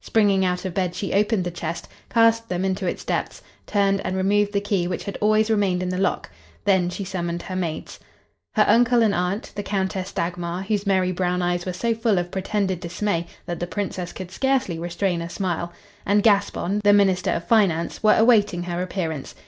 Springing 0.00 0.44
out 0.44 0.64
of 0.64 0.74
bed, 0.74 0.96
she 0.96 1.12
opened 1.14 1.44
the 1.44 1.50
chest, 1.52 1.86
cast 2.10 2.48
them 2.48 2.64
into 2.64 2.88
its 2.88 3.04
depths, 3.04 3.40
turned 3.68 4.00
and 4.04 4.16
removed 4.16 4.52
the 4.52 4.60
key 4.60 4.88
which 4.88 5.04
had 5.04 5.16
always 5.20 5.48
remained 5.48 5.80
in 5.80 5.88
the 5.90 5.96
lock. 5.96 6.28
Then 6.64 6.90
she 6.90 7.04
summoned 7.04 7.40
her 7.42 7.54
maids. 7.54 8.00
Her 8.54 8.64
uncle 8.66 9.00
and 9.00 9.14
aunt, 9.14 9.52
the 9.54 9.62
Countess 9.62 10.10
Dagmar 10.10 10.62
(whose 10.62 10.88
merry 10.88 11.12
brown 11.12 11.40
eyes 11.40 11.64
were 11.64 11.72
so 11.72 11.94
full 11.94 12.18
of 12.18 12.32
pretended 12.32 12.80
dismay 12.80 13.28
that 13.44 13.60
the 13.60 13.68
Princess 13.68 14.12
could 14.12 14.32
scarcely 14.32 14.76
restrain 14.76 15.22
a 15.22 15.30
smile), 15.30 15.72
and 16.04 16.24
Gaspon, 16.24 16.80
the 16.82 16.92
minister 16.92 17.30
of 17.30 17.46
finance, 17.46 18.02
were 18.02 18.16
awaiting 18.16 18.64
her 18.64 18.82
appearance. 18.82 19.36